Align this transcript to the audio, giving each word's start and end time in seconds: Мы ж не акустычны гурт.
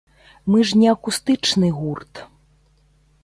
Мы 0.51 0.63
ж 0.69 0.79
не 0.83 0.87
акустычны 0.93 1.69
гурт. 1.81 2.25